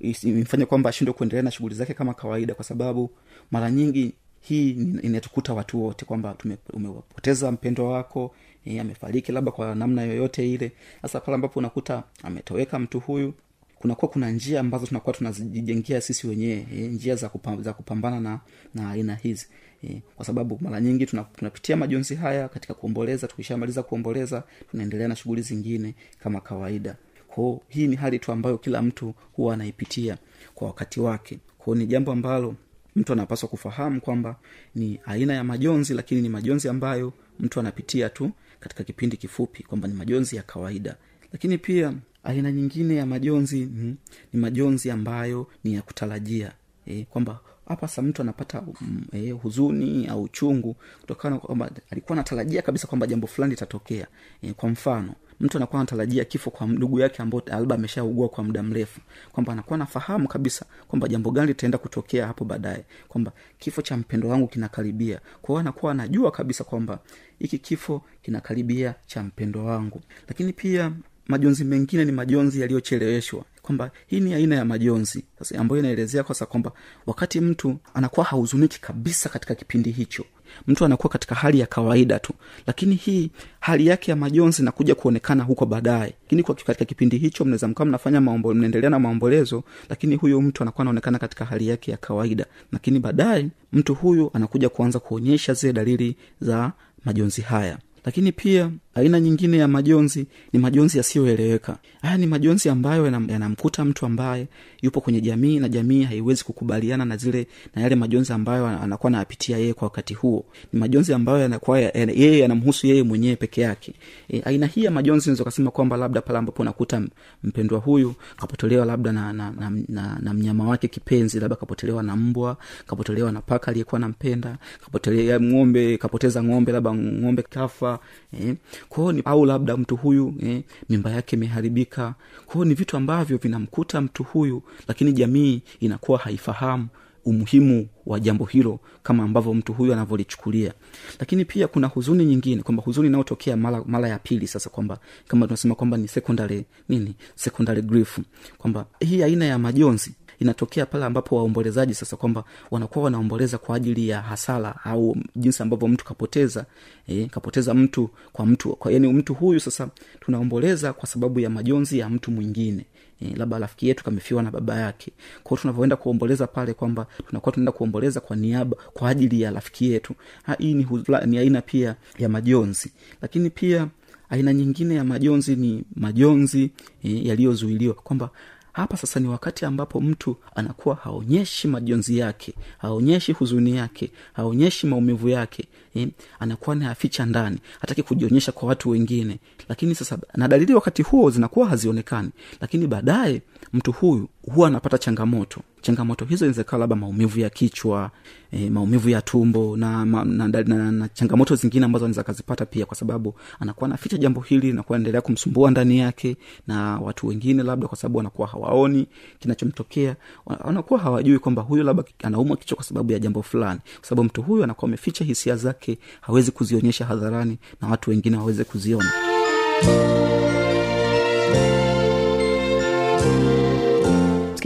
imfanye 0.00 0.66
kwamba 0.66 0.90
ashindwe 0.90 1.12
kuendelea 1.14 1.42
na 1.42 1.50
shughuli 1.50 1.74
zake 1.74 1.94
kama 1.94 2.14
kawaida 2.14 2.54
kwa 2.54 2.64
sababu 2.64 3.10
mara 3.50 3.70
nyingi 3.70 4.12
hii 4.40 4.70
inatukuta 5.02 5.54
watu 5.54 5.82
wote 5.84 6.04
kwamba 6.04 6.36
umepoteza 6.72 7.52
mpendwa 7.52 7.92
wako 7.92 8.34
e, 8.64 8.80
amefariki 8.80 9.32
labda 9.32 9.50
kwa 9.52 9.74
namna 9.74 10.02
yoyote 10.02 10.52
ile. 10.52 10.72
Sasa 11.02 11.20
pale 11.20 11.34
ambapo 11.34 11.58
unakuta 11.58 12.02
ametoweka 12.22 12.78
mtu 12.78 13.00
huyu 13.00 13.34
kunakuwa 13.78 14.10
kuna 14.10 14.30
njia 14.30 14.60
ambazo 14.60 14.86
tunakuwa 14.86 15.14
tunazijengea 15.16 16.00
sisi 16.00 16.26
wenyewe 16.26 16.66
e, 16.74 16.80
njia 16.80 17.16
za, 17.16 17.28
kupam, 17.28 17.62
za 17.62 17.72
kupambana 17.72 18.20
na 18.20 18.40
na 18.74 18.90
aina 18.90 19.14
hizi 19.14 19.46
e, 19.84 20.02
kwa 20.16 20.24
sababu 20.24 20.58
mara 20.60 20.80
nyingi 20.80 21.06
tuna- 21.06 21.24
tunapitia 21.24 21.76
majonzi 21.76 22.14
haya 22.14 22.48
katika 22.48 22.74
kuomboleza 22.74 23.28
tukishamaliza 23.28 23.82
kuomboleza 23.82 24.42
tunaendelea 24.70 25.08
na 25.08 25.16
shughuli 25.16 25.42
zingine 25.42 25.94
kama 26.22 26.40
kawaida 26.40 26.96
kwao 27.34 27.60
hii 27.68 27.86
ni 27.86 27.96
hali 27.96 28.18
tu 28.18 28.32
ambayo 28.32 28.58
kila 28.58 28.82
mtu 28.82 29.14
huwa 29.32 29.54
anaipitia 29.54 30.18
kwa 30.54 30.66
wakati 30.66 31.00
wake. 31.00 31.38
Kwao 31.58 31.74
ni 31.76 31.86
jambo 31.86 32.12
ambalo 32.12 32.54
mtu 32.96 33.12
anapaswa 33.12 33.48
kufahamu 33.48 34.00
kwamba 34.00 34.36
ni 34.74 35.00
aina 35.06 35.34
ya 35.34 35.44
majonzi 35.44 35.94
lakini 35.94 36.22
ni 36.22 36.28
majonzi 36.28 36.68
ambayo 36.68 37.12
mtu 37.40 37.60
anapitia 37.60 38.08
tu 38.08 38.30
katika 38.60 38.84
kipindi 38.84 39.16
kifupi 39.16 39.62
kwamba 39.62 39.88
ni 39.88 39.94
majonzi 39.94 40.36
ya 40.36 40.42
kawaida. 40.42 40.96
Lakini 41.32 41.58
pia 41.58 41.94
aina 42.24 42.52
nyingine 42.52 42.94
ya 42.96 43.06
majonzi 43.06 43.60
ni, 43.60 43.96
ni 44.32 44.40
majonzi 44.40 44.90
ambayo 44.90 45.46
ni 45.64 45.74
ya 45.74 45.82
kutarajia. 45.82 46.52
E, 46.86 47.04
kwamba 47.10 47.40
hapa 47.68 47.88
sa 47.88 48.02
mtu 48.02 48.22
anapata 48.22 48.62
mm, 48.80 49.04
e, 49.12 49.30
huzuni 49.30 50.06
au 50.06 50.22
uchungu 50.22 50.76
kutokana 51.00 51.34
na 51.36 51.40
kwamba 51.40 51.70
alikuwa 51.90 52.16
anatarajia 52.18 52.62
kabisa 52.62 52.86
kwamba 52.86 53.06
jambo 53.06 53.26
fulani 53.26 53.50
litatokea. 53.50 54.06
E, 54.42 54.52
kwa 54.52 54.68
mfano 54.68 55.14
mtu 55.40 55.56
anakuwa 55.58 55.80
anatarajia 55.80 56.24
kifo 56.24 56.50
kwa 56.50 56.66
ndugu 56.66 57.00
yake 57.00 57.22
ambao 57.22 57.42
labda 57.46 57.74
ameshaugua 57.74 58.28
kwa 58.28 58.44
muda 58.44 58.62
mrefu. 58.62 59.00
Kwamba 59.32 59.52
anakuwa 59.52 59.78
nafahamu 59.78 60.28
kabisa 60.28 60.64
kwamba 60.88 61.08
jambo 61.08 61.30
gani 61.30 61.46
litaenda 61.46 61.78
kutokea 61.78 62.26
hapo 62.26 62.44
baadaye. 62.44 62.84
Kwamba 63.08 63.32
kifo 63.58 63.82
cha 63.82 63.96
mpendo 63.96 64.28
wangu 64.28 64.46
kinakaribia. 64.48 65.20
Kwa 65.42 65.48
hiyo 65.52 65.60
anakuwa 65.60 65.92
anajua 65.92 66.30
kabisa 66.30 66.64
kwamba 66.64 66.98
hiki 67.38 67.58
kifo 67.58 68.02
kinakaribia 68.22 68.94
cha 69.06 69.22
mpendo 69.22 69.64
wangu. 69.64 70.00
Lakini 70.28 70.52
pia 70.52 70.92
majonzi 71.26 71.64
mengine 71.64 72.04
ni 72.04 72.12
majonzi 72.12 72.60
yaliyocheleweshwa 72.60 73.44
kwamba 73.64 73.90
hii 74.06 74.20
ni 74.20 74.34
aina 74.34 74.56
ya 74.56 74.64
majonzi 74.64 75.24
sasa 75.38 75.58
ambayo 75.58 75.80
inaelezea 75.80 76.22
kwasa 76.22 76.46
kwamba 76.46 76.72
wakati 77.06 77.40
mtu 77.40 77.76
anakuwa 77.94 78.26
hahuzuniki 78.26 78.80
kabisa 78.80 79.28
katika 79.28 79.54
kipindi 79.54 79.90
hicho 79.90 80.24
mtu 80.66 80.84
anakuwa 80.84 81.08
katika 81.10 81.34
hali 81.34 81.60
ya 81.60 81.66
kawaida 81.66 82.18
tu 82.18 82.32
lakini 82.66 82.94
hii 82.94 83.30
hali 83.60 83.86
yake 83.86 84.10
ya 84.10 84.16
majonzi 84.16 84.62
nakuja 84.62 84.94
kuonekana 84.94 85.44
huko 85.44 85.66
baadaye. 85.66 86.14
Lakini 86.22 86.42
kwa 86.42 86.54
katika 86.54 86.84
kipindi 86.84 87.18
hicho 87.18 87.44
mnaweza 87.44 87.68
mkawa 87.68 87.86
mnafanya 87.86 88.20
mnaendelea 88.20 88.90
na 88.90 88.98
maombolezo 88.98 89.64
lakini 89.88 90.16
huyo 90.16 90.40
mtu 90.40 90.62
anakuwa 90.62 90.82
anaonekana 90.82 91.18
katika 91.18 91.44
hali 91.44 91.68
yake 91.68 91.90
ya 91.90 91.96
kawaida. 91.96 92.46
Lakini 92.72 93.00
baadaye 93.00 93.48
mtu 93.72 93.94
huyu 93.94 94.30
anakuja 94.34 94.68
kuanza 94.68 94.98
kuonyesha 94.98 95.54
zile 95.54 95.72
dalili 95.72 96.16
za 96.40 96.72
majonzi 97.04 97.42
haya 97.42 97.78
lakini 98.04 98.32
pia 98.32 98.70
aina 98.94 99.20
nyingine 99.20 99.56
ya 99.58 99.68
majonzi 99.68 100.26
ni 100.52 100.58
majonzi 100.58 100.98
yasiyoeleweka. 100.98 101.78
Haya 102.02 102.16
ni 102.16 102.26
majonzi 102.26 102.68
ambayo 102.68 103.06
yanamkuta 103.06 103.84
mtu 103.84 104.06
ambaye 104.06 104.46
yupo 104.84 105.00
kwenye 105.00 105.20
jamii 105.20 105.58
na 105.58 105.68
jamii 105.68 106.02
haiwezi 106.02 106.44
kukubaliana 106.44 107.04
na 107.04 107.16
zile 107.16 107.46
na 107.74 107.82
yale 107.82 107.94
majonzi 107.96 108.32
ambayo 108.32 108.66
anakuwa 108.66 109.08
anayapitia 109.08 109.58
yeye 109.58 109.74
kwa 109.74 109.86
wakati 109.86 110.14
huo 110.14 110.44
ni 110.72 110.80
majonzi 110.80 111.12
ambayo 111.14 111.38
yanakuwa 111.38 111.80
ya- 111.80 111.90
ya- 111.90 112.10
yeye 112.14 112.38
yanamhusu 112.38 112.86
yeye 112.86 113.02
mwenyewe 113.02 113.36
peke 113.36 113.60
yake 113.60 113.94
e, 114.30 114.40
aina 114.44 114.66
hii 114.66 114.84
ya 114.84 114.90
majonzi 114.90 115.28
unaweza 115.28 115.42
ukasema 115.42 115.70
kwamba 115.70 115.96
labda 115.96 116.20
pale 116.20 116.38
ambapo 116.38 116.62
unakuta 116.62 117.02
mpendwa 117.44 117.78
huyu 117.78 118.14
kapotelewa 118.36 118.86
labda 118.86 119.12
na, 119.12 119.32
na, 119.32 119.50
na, 119.50 119.70
na, 119.88 120.18
na 120.22 120.34
mnyama 120.34 120.68
wake 120.68 120.88
kipenzi 120.88 121.40
labda 121.40 121.56
kapotelewa 121.56 122.02
na 122.02 122.16
mbwa 122.16 122.56
kapotolewa 122.86 123.32
na 123.32 123.40
paka 123.40 123.68
aliyekuwa 123.68 123.98
nampenda 123.98 124.56
kapotelea 124.84 125.40
ng'ombe 125.40 125.98
kapoteza 125.98 126.42
ng'ombe 126.44 126.72
labda 126.72 126.94
ng'ombe 126.94 127.42
kafa 127.42 127.98
eh. 128.40 128.54
kwao 128.88 129.12
ni 129.12 129.22
au 129.24 129.44
labda 129.44 129.76
mtu 129.76 129.96
huyu 129.96 130.34
eh, 130.42 130.62
mimba 130.88 131.10
yake 131.10 131.36
imeharibika 131.36 132.14
kwao 132.46 132.64
ni 132.64 132.74
vitu 132.74 132.96
ambavyo 132.96 133.36
vinamkuta 133.36 134.00
mtu 134.00 134.22
huyu 134.22 134.62
lakini 134.88 135.12
jamii 135.12 135.62
inakuwa 135.80 136.18
haifahamu 136.18 136.88
umuhimu 137.24 137.88
wa 138.06 138.20
jambo 138.20 138.44
hilo 138.44 138.80
kama 139.02 139.22
ambavyo 139.24 139.54
mtu 139.54 139.72
huyu 139.72 139.92
anavyolichukulia. 139.92 140.72
Lakini 141.20 141.44
pia 141.44 141.68
kuna 141.68 141.86
huzuni 141.86 142.24
nyingine 142.24 142.62
kwamba 142.62 142.82
huzuni 142.82 143.08
inayotokea 143.08 143.56
mara, 143.56 143.82
mara 143.86 144.08
ya 144.08 144.18
pili 144.18 144.46
sasa 144.46 144.70
kwamba 144.70 144.98
kama 145.28 145.46
tunasema 145.46 145.74
kwamba 145.74 145.96
ni 145.96 146.08
secondary 146.08 146.64
nini? 146.88 147.14
Secondary 147.34 147.82
grief. 147.82 148.18
Kwamba 148.58 148.86
hii 149.00 149.22
aina 149.22 149.44
ya 149.44 149.58
majonzi 149.58 150.14
inatokea 150.38 150.86
pale 150.86 151.04
ambapo 151.04 151.36
waombolezaji 151.36 151.94
sasa 151.94 152.16
kwamba 152.16 152.44
wanakuwa 152.70 153.04
wanaomboleza 153.04 153.58
kwa 153.58 153.76
ajili 153.76 154.08
ya 154.08 154.22
hasara 154.22 154.74
au 154.84 155.16
jinsi 155.36 155.62
ambavyo 155.62 155.88
mtu 155.88 156.04
kapoteza 156.04 156.66
eh, 157.06 157.28
kapoteza 157.30 157.74
mtu 157.74 158.10
kwa 158.32 158.46
mtu 158.46 158.76
kwa 158.76 158.92
yani 158.92 159.08
mtu 159.12 159.34
huyu 159.34 159.60
sasa 159.60 159.88
tunaomboleza 160.20 160.92
kwa 160.92 161.08
sababu 161.08 161.40
ya 161.40 161.50
majonzi 161.50 161.98
ya 161.98 162.08
mtu 162.10 162.30
mwingine 162.30 162.86
e, 163.22 163.34
labda 163.36 163.58
rafiki 163.58 163.88
yetu 163.88 164.04
kamefiwa 164.04 164.42
na 164.42 164.50
baba 164.50 164.76
yake. 164.80 165.12
Kwao 165.42 165.58
tunavyoenda 165.60 165.96
kuomboleza 165.96 166.46
pale 166.46 166.74
kwamba 166.74 167.06
tunakuwa 167.28 167.52
tunaenda 167.52 167.72
kuomboleza 167.72 168.20
kwa 168.20 168.36
niaba 168.36 168.76
kwa 168.92 169.08
ajili 169.10 169.40
ya 169.40 169.50
rafiki 169.50 169.90
yetu. 169.90 170.14
Hii 170.58 170.74
ni, 170.74 170.86
ni 171.26 171.38
aina 171.38 171.62
pia 171.62 171.96
ya 172.18 172.28
majonzi. 172.28 172.92
Lakini 173.22 173.50
pia 173.50 173.88
aina 174.30 174.52
nyingine 174.52 174.94
ya 174.94 175.04
majonzi 175.04 175.56
ni 175.56 175.84
majonzi 175.96 176.70
e, 177.02 177.28
yaliyozuiliwa. 177.28 177.94
Kwamba 177.94 178.30
hapa 178.74 178.96
sasa 178.96 179.20
ni 179.20 179.28
wakati 179.28 179.64
ambapo 179.64 180.00
mtu 180.00 180.36
anakuwa 180.54 180.94
haonyeshi 180.94 181.68
majonzi 181.68 182.18
yake 182.18 182.54
haonyeshi 182.78 183.32
huzuni 183.32 183.76
yake 183.76 184.10
haonyeshi 184.32 184.86
maumivu 184.86 185.28
yake 185.28 185.64
eh, 185.94 186.08
anakuwa 186.40 186.76
nayaficha 186.76 187.26
ndani 187.26 187.58
hataki 187.80 188.02
kujionyesha 188.02 188.52
kwa 188.52 188.68
watu 188.68 188.90
wengine. 188.90 189.38
Lakini 189.68 189.94
sasa 189.94 190.18
na 190.34 190.48
dalili 190.48 190.74
wakati 190.74 191.02
huo 191.02 191.30
zinakuwa 191.30 191.68
hazionekani. 191.68 192.30
Lakini 192.60 192.86
baadaye 192.86 193.42
mtu 193.72 193.92
huyu 193.92 194.28
huwa 194.54 194.68
anapata 194.68 194.98
changamoto 194.98 195.60
changamoto 195.84 196.24
hizo 196.24 196.44
inawezekana 196.44 196.80
labda 196.80 196.96
maumivu 196.96 197.40
ya 197.40 197.50
kichwa 197.50 198.10
e, 198.52 198.70
maumivu 198.70 199.08
ya 199.08 199.22
tumbo 199.22 199.76
na, 199.76 200.04
ma, 200.06 200.24
na, 200.24 200.48
na, 200.48 200.62
na, 200.62 200.92
na 200.92 201.08
changamoto 201.08 201.54
zingine 201.54 201.84
ambazo 201.86 202.04
anaweza 202.04 202.20
akazipata 202.20 202.66
pia 202.66 202.86
kwa 202.86 202.96
sababu 202.96 203.34
anakuwa 203.60 203.88
anaficha 203.88 204.16
jambo 204.18 204.40
hili 204.40 204.72
nakuwa 204.72 204.98
endelea 204.98 205.20
kumsumbua 205.20 205.70
ndani 205.70 205.98
yake 205.98 206.36
na 206.66 206.98
watu 207.00 207.26
wengine 207.26 207.62
labda 207.62 207.88
kwa 207.88 207.96
sababu 207.98 208.18
wanakuwa 208.18 208.48
hawaoni 208.48 209.06
kinachomtokea. 209.38 210.16
Wa- 210.46 210.60
wanakuwa 210.64 211.00
hawajui 211.00 211.38
kwamba 211.38 211.62
huyu 211.62 211.82
labda 211.82 212.04
anaumwa 212.22 212.56
kichwa 212.56 212.76
kwa 212.76 212.84
sababu 212.84 213.12
ya 213.12 213.18
jambo 213.18 213.42
fulani. 213.42 213.80
Kwa 214.00 214.08
sababu 214.08 214.24
mtu 214.24 214.42
huyu 214.42 214.64
anakuwa 214.64 214.88
ameficha 214.88 215.24
hisia 215.24 215.56
zake 215.56 215.98
hawezi 216.20 216.50
kuzionyesha 216.50 217.04
hadharani 217.04 217.58
na 217.82 217.88
watu 217.88 218.10
wengine 218.10 218.36
waweze 218.36 218.64
kuziona 218.64 219.10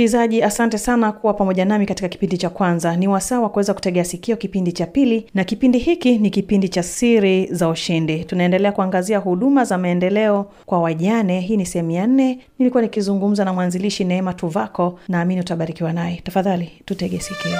msikilizaji 0.02 0.43
asante 0.43 0.78
sana 0.78 1.12
kuwa 1.12 1.35
pamoja 1.35 1.64
nami 1.64 1.87
katika 1.87 2.09
kipindi 2.09 2.38
cha 2.38 2.50
kwanza. 2.50 2.97
Ni 2.97 3.09
wasaa 3.09 3.40
wa 3.40 3.49
kuweza 3.49 3.75
kutegea 3.75 4.05
sikio 4.05 4.37
kipindi 4.37 4.73
cha 4.73 4.87
pili 4.87 5.26
na 5.35 5.45
kipindi 5.45 5.78
hiki 5.78 6.19
ni 6.19 6.31
kipindi 6.31 6.69
cha 6.69 6.83
siri 6.83 7.47
za 7.47 7.69
ushindi. 7.69 8.25
Tunaendelea 8.25 8.73
kuangazia 8.73 9.19
huduma 9.19 9.64
za 9.64 9.78
maendeleo 9.78 10.47
kwa 10.67 10.81
wajane. 10.81 11.40
Hii 11.40 11.57
ni 11.57 11.67
sehemu 11.67 11.90
ya 11.90 12.07
nne. 12.07 12.38
Nilikuwa 12.59 12.83
nikizungumza 12.83 13.45
na 13.45 13.52
mwanzilishi 13.52 14.05
neema 14.05 14.35
tuvako. 14.35 14.99
Naamini 15.09 15.40
utabarikiwa 15.40 15.93
naye. 15.93 16.21
Tafadhali 16.25 16.71
tutege 16.85 17.21
sikio 17.21 17.52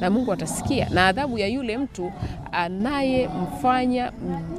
na 0.00 0.10
mungu 0.10 0.32
atasikia. 0.32 0.88
Na 0.90 1.06
adhabu 1.06 1.38
ya 1.38 1.46
yule 1.46 1.78
mtu 1.78 2.12
anayemfanya 2.52 4.12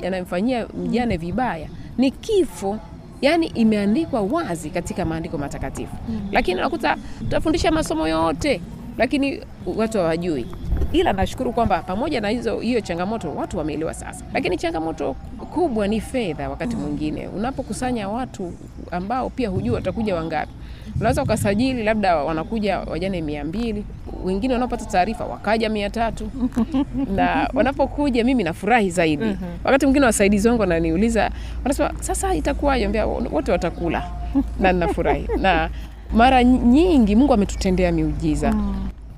anayemfanyia 0.07 0.67
mjane 0.67 1.17
vibaya 1.17 1.67
ni 1.97 2.11
kifo. 2.11 2.77
Yaani 3.21 3.47
imeandikwa 3.47 4.21
wazi 4.21 4.69
katika 4.69 5.05
maandiko 5.05 5.37
matakatifu. 5.37 5.95
Lakini 6.31 6.59
unakuta 6.59 6.97
tutafundisha 7.19 7.71
masomo 7.71 8.07
yote 8.07 8.61
lakini 8.97 9.41
watu 9.75 9.97
hawajui. 9.97 10.45
Ila 10.93 11.13
nashukuru 11.13 11.53
kwamba 11.53 11.79
pamoja 11.81 12.21
na 12.21 12.29
hizo 12.29 12.59
hiyo 12.59 12.81
changamoto 12.81 13.35
watu 13.35 13.57
wameelewa 13.57 13.93
sasa. 13.93 14.25
Lakini 14.33 14.57
changamoto 14.57 15.13
kubwa 15.53 15.87
ni 15.87 16.01
fedha 16.01 16.49
wakati 16.49 16.75
mwingine. 16.75 17.27
Unapokusanya 17.27 18.09
watu 18.09 18.53
ambao 18.91 19.29
pia 19.29 19.49
hujui 19.49 19.69
watakuja 19.75 20.15
wangapi 20.15 20.51
unaweza 20.99 21.23
ukasajili 21.23 21.83
labda 21.83 22.15
wanakuja 22.15 22.79
wajane 22.79 23.21
mia 23.21 23.43
mbili 23.43 23.85
wengine 24.23 24.53
wanaopata 24.53 24.85
taarifa 24.85 25.25
wakaja 25.25 25.69
mia 25.69 25.89
tatu. 25.89 26.29
Na 27.15 27.49
wanapokuja 27.53 28.23
mimi 28.23 28.43
nafurahi 28.43 28.89
zaidi. 28.89 29.37
Wakati 29.63 29.85
mwingine 29.85 30.05
wasaidizi 30.05 30.47
wangu 30.47 30.61
wananiuliza 30.61 31.31
wanasema 31.63 31.91
sasa 31.99 32.35
itakuwaje? 32.35 32.87
Mbea 32.87 33.05
wote 33.05 33.51
watakula. 33.51 34.09
Na 34.59 34.73
nafurahi 34.73 35.27
na 35.41 35.69
mara 36.13 36.43
nyingi 36.43 37.15
mungu 37.15 37.33
ametutendea 37.33 37.91
miujiza. 37.91 38.53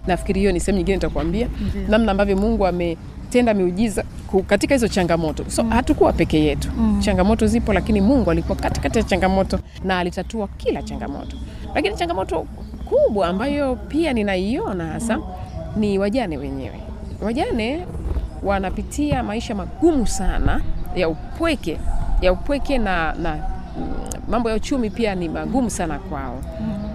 Nafikiri 0.08 0.40
hiyo 0.40 0.52
ni 0.52 0.60
sehemu 0.60 0.78
nyingine 0.78 0.96
nitakuambia 0.98 1.48
namna 1.88 2.12
ambavyo 2.12 2.38
mungu 2.38 2.68
ametenda 2.68 3.54
miujiza 3.54 4.04
katika 4.48 4.76
hizo 4.76 4.88
changamoto. 4.88 5.46
So 5.48 5.64
hatukuwa 5.64 6.14
peke 6.14 6.40
yetu. 6.40 6.70
Changamoto 7.00 7.48
zipo 7.48 7.74
lakini 7.74 8.02
mungu 8.02 8.32
alikuwa 8.32 8.56
katikati 8.58 8.98
ya 8.98 9.04
changamoto 9.04 9.60
na 9.84 10.00
alitatua 10.00 10.48
kila 10.48 10.84
changamoto 10.84 11.38
lakini 11.76 11.96
changamoto 11.96 12.46
kubwa 12.90 13.28
ambayo 13.28 13.76
pia 13.76 14.14
ninaiona 14.14 14.86
hasa 14.86 15.20
ni 15.76 16.00
wajane 16.00 16.38
wenyewe. 16.38 16.80
Wajane 17.22 17.86
wanapitia 18.44 19.24
maisha 19.24 19.56
magumu 19.56 20.08
sana 20.08 20.62
ya 20.96 21.10
upweke 21.10 21.80
ya 22.22 22.32
upweke 22.34 22.78
na, 22.78 23.14
na 23.14 23.36
mm, 23.78 23.94
mambo 24.28 24.50
ya 24.50 24.56
uchumi 24.56 24.90
pia 24.90 25.16
ni 25.16 25.30
magumu 25.30 25.70
sana 25.70 26.00
kwao. 26.00 26.42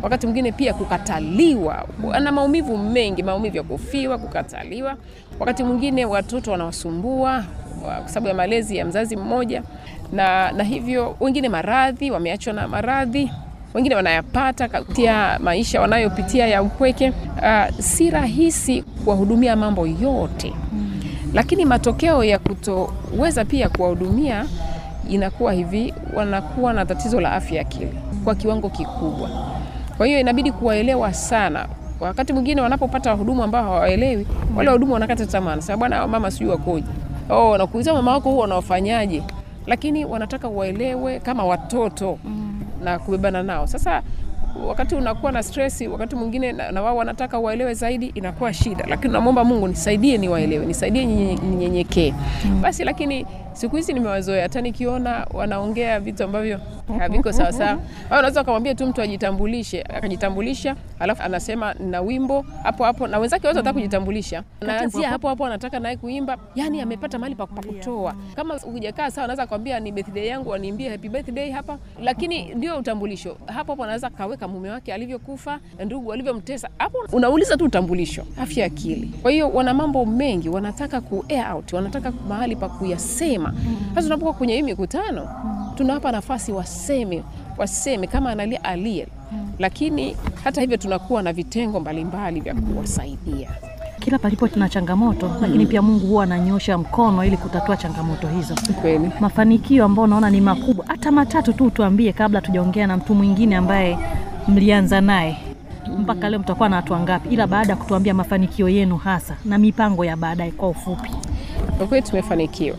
Wakati 0.02 0.26
mwingine 0.26 0.52
pia 0.52 0.74
kukataliwa 0.74 1.86
ana 2.12 2.32
maumivu 2.32 2.78
mengi 2.78 3.22
maumivu 3.22 3.56
ya 3.56 3.62
kufiwa 3.62 4.18
kukataliwa. 4.18 4.96
Wakati 5.40 5.64
mwingine 5.64 6.04
watoto 6.04 6.50
wanawasumbua 6.50 7.44
kwa 7.82 8.08
sababu 8.08 8.28
ya 8.28 8.34
malezi 8.34 8.76
ya 8.76 8.84
mzazi 8.84 9.16
mmoja. 9.16 9.62
Na, 10.12 10.52
na 10.52 10.64
hivyo 10.64 11.16
wengine 11.20 11.48
maradhi 11.48 12.10
wameachwa 12.10 12.52
na 12.52 12.68
maradhi 12.68 13.32
wengine 13.74 13.94
wanayapata 13.94 14.68
katia 14.68 15.38
maisha 15.38 15.80
wanayopitia 15.80 16.46
ya 16.46 16.62
upweke. 16.62 17.10
Uh, 17.36 17.78
si 17.80 18.10
rahisi 18.10 18.82
kuwahudumia 18.82 19.56
mambo 19.56 19.86
yote. 19.86 20.52
Lakini 21.34 21.64
matokeo 21.64 22.24
ya 22.24 22.38
kutoweza 22.38 23.44
pia 23.44 23.68
kuwahudumia 23.68 24.46
inakuwa 25.10 25.52
hivi 25.52 25.94
wanakuwa 26.16 26.72
na 26.72 26.86
tatizo 26.86 27.20
la 27.20 27.32
afya 27.32 27.56
ya 27.56 27.60
akili 27.62 27.92
kwa 28.24 28.34
kiwango 28.34 28.68
kikubwa. 28.70 29.30
Kwa 29.96 30.06
hiyo 30.06 30.20
inabidi 30.20 30.52
kuwaelewa 30.52 31.14
sana. 31.14 31.66
Wakati 32.00 32.32
mwingine 32.32 32.60
wanapopata 32.60 33.10
wahudumu 33.10 33.42
ambao 33.42 33.64
hawaelewi 33.64 34.26
wale 34.56 34.68
wahudumu 34.68 34.92
wanakata 34.94 35.26
tamaa 35.26 35.56
nasema 35.56 35.78
bwana 35.78 36.06
mama 36.06 36.30
sijui 36.30 36.48
wakoje. 36.48 36.86
Oh, 37.30 37.58
nakuuliza 37.58 37.94
mama 37.94 38.12
wako 38.12 38.30
huwa 38.30 38.42
wanawafanyaje 38.42 39.22
lakini 39.66 40.04
wanataka 40.04 40.48
waelewe 40.48 41.20
kama 41.20 41.44
watoto 41.44 42.18
na 42.84 42.98
kubebana 42.98 43.42
nao. 43.42 43.66
Sasa 43.66 44.02
wakati 44.66 44.94
unakuwa 44.94 45.32
na 45.32 45.42
stress 45.42 45.80
wakati 45.80 46.16
mwingine 46.16 46.52
na, 46.52 46.72
na 46.72 46.82
wao 46.82 46.96
wanataka 46.96 47.38
waelewe 47.38 47.74
zaidi 47.74 48.06
inakuwa 48.06 48.52
shida. 48.52 48.84
Lakini 48.88 49.12
namwomba 49.12 49.44
mungu 49.44 49.68
nisaidie 49.68 50.18
niwaelewe 50.18 50.66
nisaidie 50.66 51.04
ninye- 51.06 51.38
ninyenyekee 51.50 52.14
basi 52.60 52.84
lakini 52.84 53.26
siku 53.54 53.76
hizi 53.76 53.92
nimewazoea 53.92 54.42
hata 54.42 54.60
nikiona 54.60 55.26
wanaongea 55.32 56.00
vitu 56.00 56.24
ambavyo 56.24 56.60
haviko 56.98 57.32
sawasawa 57.32 57.70
au 58.10 58.18
unaweza 58.18 58.42
ukamwambia 58.42 58.74
tu 58.74 58.86
mtu 58.86 59.02
ajitambulishe 59.02 59.82
akajitambulisha 59.82 60.76
alafu 60.98 61.22
anasema 61.22 61.74
na 61.74 62.00
wimbo 62.00 62.44
hapo 62.62 62.84
hapo 62.84 63.06
na 63.06 63.18
wenzake 63.18 63.46
wote 63.46 63.58
wanataka 63.58 63.74
kujitambulisha. 63.74 64.42
Naanzia 64.60 65.08
hapo 65.08 65.28
hapo. 65.28 65.46
anataka 65.46 65.80
naye 65.80 65.96
kuimba 65.96 66.36
yani 66.54 66.80
amepata 66.80 67.18
mahali 67.18 67.34
pa 67.34 67.46
kutoa. 67.46 68.14
Kama 68.36 68.54
hujakaa 68.58 69.10
sawa 69.10 69.24
anaweza 69.24 69.46
kwambia 69.46 69.80
ni 69.80 69.92
birthday 69.92 70.26
yangu 70.26 70.50
waniimbie 70.50 70.88
happy 70.88 71.08
birthday 71.08 71.50
hapa. 71.50 71.78
Lakini 72.02 72.54
ndio 72.54 72.78
utambulisho. 72.78 73.36
Hapo 73.46 73.72
hapo 73.72 73.84
anaweza 73.84 74.10
kaweka 74.10 74.48
mume 74.48 74.70
wake 74.70 74.94
alivyokufa 74.94 75.58
ndugu 75.84 76.12
alivyomtesa. 76.12 76.68
Hapo 76.78 76.98
unauliza 77.12 77.56
tu 77.56 77.64
utambulisho. 77.64 78.24
Afya 78.42 78.66
akili. 78.66 79.06
Kwa 79.22 79.30
hiyo 79.30 79.48
wana 79.50 79.74
mambo 79.74 80.06
mengi 80.06 80.48
wanataka 80.48 81.00
ku 81.00 81.24
air 81.28 81.52
out 81.54 81.72
wanataka 81.72 82.12
mahali 82.28 82.56
pa 82.56 82.68
kuyasema 82.68 83.43
sasa 83.88 84.02
tunapokuwa 84.02 84.34
kwenye 84.34 84.54
hii 84.54 84.62
mikutano 84.62 85.28
tunawapa 85.74 86.12
nafasi 86.12 86.52
waseme 86.52 87.22
waseme 87.58 88.06
kama 88.06 88.30
analia 88.30 88.64
alie. 88.64 89.06
Lakini 89.58 90.16
hata 90.44 90.60
hivyo 90.60 90.76
tunakuwa 90.76 91.22
na 91.22 91.32
vitengo 91.32 91.80
mbalimbali 91.80 92.40
vya 92.40 92.54
kuwasaidia. 92.54 93.50
Kila 94.00 94.18
palipo 94.18 94.48
tuna 94.48 94.68
changamoto 94.68 95.30
lakini 95.40 95.66
pia 95.66 95.82
mungu 95.82 96.06
huwa 96.06 96.24
ananyosha 96.24 96.78
mkono 96.78 97.24
ili 97.24 97.36
kutatua 97.36 97.76
changamoto 97.76 98.28
hizo. 98.28 98.54
Kweli. 98.82 99.10
Mafanikio 99.20 99.84
ambayo 99.84 100.04
unaona 100.04 100.30
ni 100.30 100.40
makubwa 100.40 100.84
hata 100.88 101.12
matatu 101.12 101.52
tu 101.52 101.70
tuambie 101.70 102.12
kabla 102.12 102.40
tujaongea 102.40 102.86
na 102.86 102.96
mtu 102.96 103.14
mwingine 103.14 103.56
ambaye 103.56 103.98
mlianza 104.48 105.00
naye. 105.00 105.36
Mpaka 105.98 106.30
leo 106.30 106.38
mtakuwa 106.38 106.68
na 106.68 106.76
watu 106.76 106.92
wangapi 106.92 107.28
ila 107.28 107.46
baada 107.46 107.70
ya 107.72 107.76
kutuambia 107.76 108.14
mafanikio 108.14 108.68
yenu 108.68 108.96
hasa 108.96 109.36
na 109.44 109.58
mipango 109.58 110.04
ya 110.04 110.16
baadaye 110.16 110.50
kwa 110.50 110.68
ufupi. 110.68 111.10
Kwa 111.78 111.86
kweli 111.86 112.06
tumefanikiwa 112.06 112.76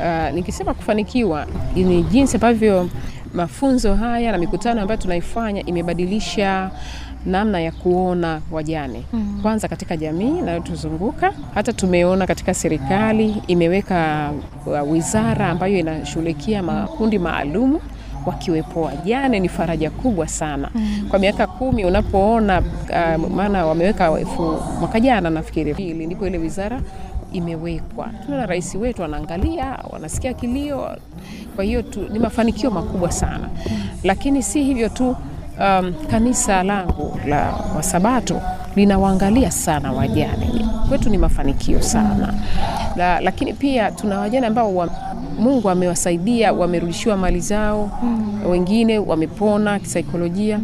uh, 0.00 0.34
nikisema 0.34 0.74
kufanikiwa 0.74 1.46
ni 1.74 2.02
jinsi 2.02 2.36
ambavyo 2.36 2.88
mafunzo 3.34 3.94
haya 3.94 4.32
na 4.32 4.38
mikutano 4.38 4.80
ambayo 4.82 5.00
tunaifanya 5.00 5.66
imebadilisha 5.66 6.70
namna 7.26 7.60
ya 7.60 7.72
kuona 7.72 8.40
wajane 8.50 9.02
mm. 9.12 9.38
kwanza 9.42 9.68
katika 9.68 9.96
jamii 9.96 10.38
inayotuzunguka 10.38 11.32
hata 11.54 11.72
tumeona 11.72 12.26
katika 12.26 12.54
serikali 12.54 13.42
imeweka 13.46 14.30
uh, 14.66 14.92
wizara 14.92 15.48
ambayo 15.48 15.78
inashughulikia 15.78 16.62
makundi 16.62 17.18
maalumu 17.18 17.80
wakiwepo 18.26 18.82
wajane 18.82 19.40
ni 19.40 19.48
faraja 19.48 19.90
kubwa 19.90 20.28
sana 20.28 20.70
mm. 20.74 21.06
kwa 21.10 21.18
miaka 21.18 21.46
kumi 21.46 21.84
unapoona 21.84 22.60
uh, 22.60 23.30
maana 23.30 23.66
wameweka 23.66 24.18
elfu 24.20 24.56
mwaka 24.80 25.00
jana 25.00 25.30
nafikiri 25.30 25.72
hili 25.72 26.06
ndipo 26.06 26.26
ile 26.26 26.38
wizara 26.38 26.80
imewekwa. 27.32 28.08
Tunaona 28.24 28.46
rais 28.46 28.74
wetu 28.74 29.04
anaangalia 29.04 29.78
wanasikia 29.90 30.32
kilio. 30.34 30.96
Kwa 31.56 31.64
hiyo 31.64 31.82
tu, 31.82 32.00
ni 32.12 32.18
mafanikio 32.18 32.70
makubwa 32.70 33.12
sana. 33.12 33.48
Lakini 34.04 34.42
si 34.42 34.62
hivyo 34.64 34.88
tu 34.88 35.16
um, 35.60 35.94
kanisa 36.10 36.62
langu 36.62 37.20
la 37.26 37.54
wasabato 37.76 38.40
linawaangalia 38.76 39.50
sana 39.50 39.92
wajane. 39.92 40.50
Kwetu 40.88 41.10
ni 41.10 41.18
mafanikio 41.18 41.82
sana. 41.82 42.34
La, 42.96 43.20
lakini 43.20 43.52
pia 43.52 43.90
tuna 43.90 44.18
wajane 44.18 44.46
ambao 44.46 44.74
wa, 44.76 44.88
Mungu 45.38 45.70
amewasaidia 45.70 46.52
wamerudishiwa 46.52 47.16
mali 47.16 47.40
zao, 47.40 47.90
wengine 48.48 48.98
wamepona 48.98 49.78
kisaikolojia, 49.78 50.60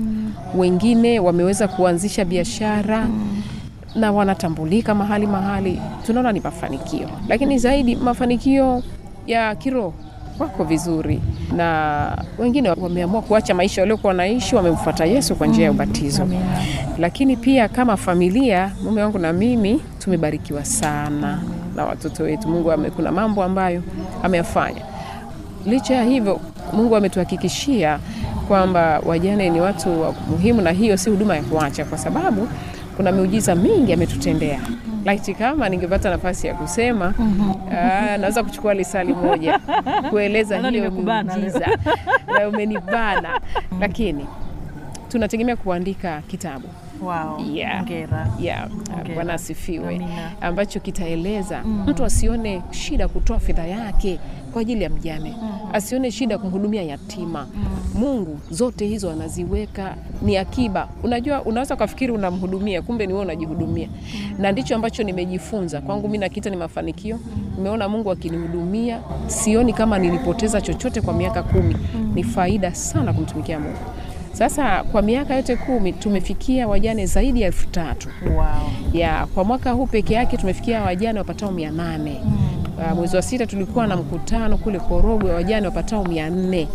wengine 0.57 1.18
wameweza 1.20 1.68
kuanzisha 1.68 2.24
biashara 2.24 3.07
na 3.96 4.12
wanatambulika 4.12 4.94
mahali 4.94 5.26
mahali, 5.26 5.80
tunaona 6.06 6.32
ni 6.32 6.40
mafanikio. 6.40 7.09
Lakini 7.28 7.59
zaidi 7.59 7.96
mafanikio 7.96 8.82
ya 9.26 9.54
kiroho 9.54 9.94
wako 10.38 10.64
vizuri, 10.64 11.20
na 11.56 12.18
wengine 12.38 12.70
wameamua 12.70 13.22
kuacha 13.22 13.54
maisha 13.54 13.82
waliokuwa 13.82 14.09
wanaishi, 14.09 14.56
wamemfuata 14.56 15.04
Yesu 15.04 15.35
kwa 15.37 15.46
njia 15.46 15.64
ya 15.64 15.70
ubatizo. 15.70 16.28
Lakini 16.98 17.37
pia 17.37 17.68
kama 17.68 17.96
familia, 17.96 18.72
mume 18.85 19.02
wangu 19.02 19.18
na 19.18 19.32
mimi 19.32 19.80
tumebarikiwa 19.98 20.64
sana 20.64 21.42
na 21.76 21.85
watoto 21.85 22.22
wetu. 22.22 22.48
Mungu 22.48 22.72
ame, 22.72 22.90
kuna 22.90 23.12
mambo 23.12 23.42
ambayo 23.44 23.82
ameyafanya. 24.22 24.80
Licha 25.66 25.94
ya 25.94 26.04
hivyo, 26.04 26.40
Mungu 26.72 26.96
ametuhakikishia 26.96 27.98
kwamba 28.48 29.00
wajane 29.06 29.50
ni 29.50 29.61
watu 29.61 30.00
wa 30.02 30.12
muhimu, 30.30 30.61
na 30.62 30.70
hiyo 30.70 30.96
si 30.96 31.11
huduma 31.11 31.37
ya 31.37 31.42
kuacha, 31.42 31.85
kwa 31.85 31.98
sababu 31.98 32.48
kuna 32.96 33.12
miujiza 33.12 33.54
mingi 33.54 33.92
ametutendea. 33.92 34.61
Laiti 35.04 35.35
kama 35.35 35.68
ningepata 35.68 36.11
nafasi 36.11 36.46
ya 36.46 36.54
kusema 36.54 37.14
aa, 37.72 38.16
naweza 38.18 38.42
kuchukua 38.42 38.74
lisali 38.74 39.12
moja 39.14 39.61
kueleza 40.11 40.59
hiyo 40.78 40.90
miujiza. 41.35 41.78
Na 42.38 42.48
umenibana, 42.48 43.40
lakini 43.80 44.26
tunategemea 45.09 45.56
kuandika 45.56 46.20
kitabu. 46.26 46.68
Wow. 47.02 47.40
Yeah. 47.52 47.85
Yeah. 48.40 48.68
Bwana 49.14 49.35
asifiwe, 49.35 50.00
ambacho 50.40 50.80
kitaeleza 50.80 51.62
mtu 51.64 52.04
asione 52.04 52.62
shida 52.70 53.09
kutoa 53.09 53.40
fedha 53.40 53.66
yake 53.66 54.18
kwa 54.57 54.61
ajili 54.61 54.85
ya 54.85 54.90
mjane, 54.90 55.35
asione 55.73 56.11
shida 56.11 56.38
kumhudumia 56.38 56.83
yatima. 56.83 57.47
Mungu 57.95 58.38
zote 58.51 58.87
hizo 58.87 59.11
anaziweka 59.11 59.97
ni 60.23 60.37
akiba. 60.37 60.88
Unajua, 61.03 61.42
unaweza 61.42 61.75
ukafikiri 61.75 62.12
unamhudumia, 62.12 62.83
kumbe 62.83 63.07
ni 63.07 63.12
wewe 63.12 63.25
unajihudumia, 63.25 63.88
na 64.38 64.53
ndicho 64.53 64.75
ambacho 64.75 65.03
nimejifunza 65.03 65.81
kwangu. 65.81 66.07
Mimi 66.07 66.19
nakita 66.19 66.51
ni 66.51 66.57
mafanikio. 66.57 67.19
Nimeona 67.57 67.88
Mungu 67.88 68.11
akinihudumia, 68.11 69.01
sioni 69.27 69.73
kama 69.73 69.99
nilipoteza 69.99 70.61
chochote 70.61 71.01
kwa 71.01 71.14
miaka 71.14 71.42
kumi. 71.42 71.77
Ni 72.14 72.25
faida 72.25 72.75
sana 72.75 73.12
kumtumikia 73.12 73.61
Mungu. 73.61 73.79
Sasa 74.33 74.85
kwa 74.85 75.03
miaka 75.03 75.35
yote 75.35 75.57
kumi 75.57 75.92
tumefikia 75.92 76.69
wajane 76.69 77.07
zaidi 77.07 77.40
ya 77.40 77.47
elfu 77.47 77.66
tatu 77.69 78.09
Wow. 78.37 78.45
ya 78.92 79.27
kwa 79.27 79.45
mwaka 79.45 79.71
huu 79.73 79.87
peke 79.87 80.14
yake 80.14 80.37
tumefikia 80.37 80.83
wajane 80.83 81.19
wapatao 81.19 81.53
mia 81.53 81.71
nane 81.71 82.21
Uh, 82.25 82.45
mwezi 82.97 83.17
wa 83.17 83.23
sita 83.23 83.47
tulikuwa 83.47 83.87
na 83.87 83.97
mkutano 83.97 84.57
kule 84.59 84.79
Korogwe, 84.81 85.33
wajane 85.35 85.67
wapatao 85.67 86.05
mia 86.05 86.31
nne 86.31 86.69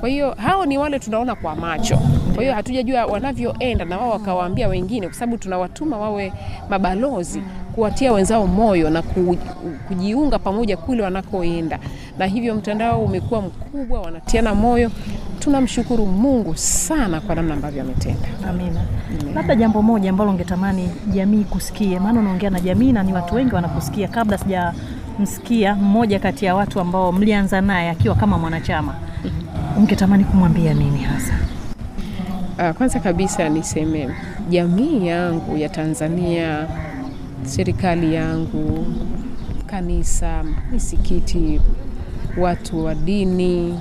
Kwa 0.00 0.08
hiyo 0.08 0.34
hao 0.38 0.66
ni 0.66 0.78
wale 0.78 0.98
tunaona 0.98 1.34
kwa 1.34 1.56
macho. 1.56 1.98
Kwa 2.34 2.42
hiyo 2.42 2.54
hatujajua 2.54 3.06
wanavyoenda 3.06 3.84
na 3.84 3.98
wao 3.98 4.10
wakawaambia 4.10 4.68
wengine, 4.68 5.06
kwa 5.06 5.14
sababu 5.16 5.38
tunawatuma 5.38 5.98
wawe 5.98 6.32
mabalozi 6.70 7.42
kuwatia 7.74 8.12
wenzao 8.12 8.46
moyo 8.46 8.90
na 8.90 9.02
kujiunga 9.88 10.38
pamoja 10.38 10.76
kule 10.76 11.02
wanakoenda, 11.02 11.78
na 12.18 12.26
hivyo 12.26 12.54
mtandao 12.54 13.04
umekuwa 13.04 13.42
mkubwa, 13.42 14.00
wanatiana 14.00 14.54
moyo. 14.54 14.90
Tunamshukuru 15.38 16.06
Mungu 16.06 16.56
sana 16.56 17.20
kwa 17.20 17.34
namna 17.34 17.54
ambavyo 17.54 17.82
ametenda. 17.82 18.28
Amina. 18.48 18.80
Labda 19.34 19.54
jambo 19.54 19.82
moja 19.82 20.10
ambalo 20.10 20.30
ungetamani 20.30 20.90
jamii 21.12 21.44
kusikie, 21.44 21.98
maana 22.00 22.20
unaongea 22.20 22.50
na 22.50 22.60
jamii 22.60 22.92
na 22.92 23.02
ni 23.02 23.12
watu 23.12 23.34
wengi 23.34 23.54
wanakusikia. 23.54 24.08
Kabla 24.08 24.38
sijamsikia 25.16 25.74
mmoja 25.74 26.18
kati 26.18 26.44
ya 26.44 26.54
watu 26.54 26.80
ambao 26.80 27.12
mlianza 27.12 27.60
naye 27.60 27.90
akiwa 27.90 28.14
kama 28.14 28.38
mwanachama, 28.38 28.94
ungetamani 29.76 30.24
kumwambia 30.24 30.74
nini 30.74 30.98
hasa? 30.98 31.34
Uh, 32.58 32.76
kwanza 32.76 33.00
kabisa 33.00 33.48
niseme 33.48 34.08
jamii 34.50 35.06
yangu 35.06 35.56
ya 35.56 35.68
Tanzania, 35.68 36.66
serikali 37.44 38.14
yangu, 38.14 38.86
kanisa, 39.66 40.44
misikiti, 40.72 41.60
watu 42.38 42.84
wa 42.84 42.94
dini, 42.94 43.80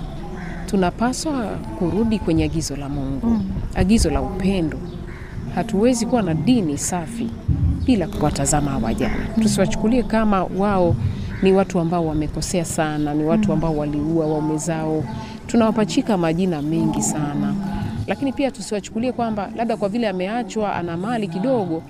tunapaswa 0.66 1.44
kurudi 1.80 2.20
kwenye 2.20 2.44
agizo 2.44 2.76
la 2.76 2.90
Mungu, 2.90 3.42
agizo 3.76 4.10
la 4.10 4.22
upendo. 4.22 4.78
Hatuwezi 5.56 6.06
kuwa 6.06 6.22
na 6.22 6.34
dini 6.34 6.78
safi 6.78 7.30
bila 7.86 8.08
kuwatazama 8.08 8.78
wajane. 8.78 9.16
Tusiwachukulie 9.42 10.04
kama 10.04 10.44
wao 10.44 10.96
ni 11.42 11.54
watu 11.54 11.80
ambao 11.80 12.06
wamekosea 12.08 12.66
sana, 12.66 13.14
ni 13.14 13.24
watu 13.24 13.54
ambao 13.54 13.78
waliua 13.78 14.26
waume 14.26 14.58
zao. 14.58 15.04
Tunawapachika 15.48 16.18
majina 16.18 16.62
mengi 16.62 17.02
sana, 17.02 17.56
lakini 18.08 18.34
pia 18.34 18.52
tusiwachukulie 18.52 19.12
kwamba 19.12 19.50
labda 19.56 19.78
kwa 19.78 19.90
vile 19.90 20.10
ameachwa 20.10 20.76
ana 20.76 20.98
mali 20.98 21.28
kidogo 21.28 21.84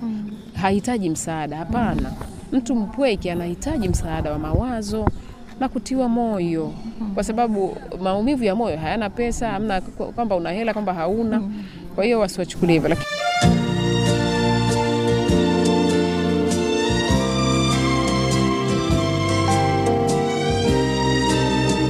hahitaji 0.54 1.10
msaada. 1.10 1.56
Hapana, 1.56 2.12
mtu 2.52 2.74
mpweke 2.74 3.32
anahitaji 3.32 3.88
msaada 3.88 4.32
wa 4.32 4.38
mawazo 4.38 5.06
na 5.60 5.68
kutiwa 5.68 6.08
moyo, 6.08 6.72
kwa 7.14 7.24
sababu 7.24 7.76
maumivu 8.02 8.44
ya 8.44 8.54
moyo 8.54 8.76
hayana 8.76 9.10
pesa, 9.10 9.48
hamna 9.50 9.80
kwamba 9.80 10.36
una 10.36 10.50
hela 10.50 10.72
kwamba 10.72 10.94
hauna. 10.94 11.42
Kwa 11.94 12.04
hiyo 12.04 12.20
wasiwachukulie 12.20 12.74
hivyo, 12.74 12.88
lakini 12.88 13.06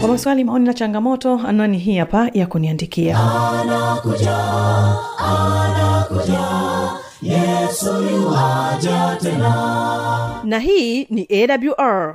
Kwa 0.03 0.09
maswali, 0.11 0.45
maoni 0.45 0.67
na 0.67 0.75
changamoto, 0.75 1.41
anwani 1.47 1.79
hii 1.79 1.97
hapa 1.99 2.31
ya 2.35 2.47
kuniandikia. 2.47 3.19
Na 10.45 10.59
hii 10.59 11.05
ni 11.11 11.27
AWR. 11.31 12.15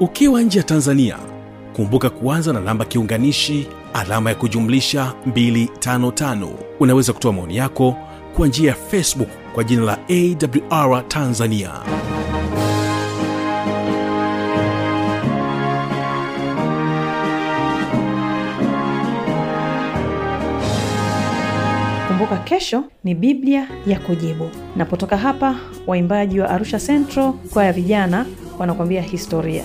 ukiwa 0.00 0.42
nje 0.42 0.58
ya 0.58 0.64
tanzania 0.64 1.18
kumbuka 1.76 2.10
kuanza 2.10 2.52
na 2.52 2.60
namba 2.60 2.84
kiunganishi 2.84 3.66
alama 3.94 4.30
ya 4.30 4.36
kujumlisha 4.36 5.14
255 5.28 6.48
unaweza 6.80 7.12
kutoa 7.12 7.32
maoni 7.32 7.56
yako 7.56 7.96
kwa 8.36 8.46
njia 8.48 8.70
ya 8.70 8.76
facebook 8.76 9.28
kwa 9.54 9.64
jina 9.64 9.82
la 9.82 9.98
awr 10.70 11.08
tanzania. 11.08 11.70
Kumbuka 22.08 22.36
kesho 22.36 22.84
ni 23.04 23.14
biblia 23.14 23.68
ya 23.86 23.98
kujibu. 24.00 24.50
Napotoka 24.76 25.16
hapa 25.16 25.56
waimbaji 25.86 26.40
wa 26.40 26.50
arusha 26.50 26.78
central 26.80 27.32
kwaya 27.32 27.72
vijana 27.72 28.26
wanakuambia 28.58 29.02
historia 29.02 29.64